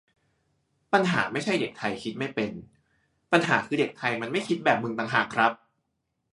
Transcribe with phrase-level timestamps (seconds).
[0.93, 2.51] "ปัญหาไม่ใช่เด็กไทยคิดไม่เป็น
[3.31, 5.51] ปัญหาคือเด็กไทยมันไม่คิดแบบมึงต่างหากครับ"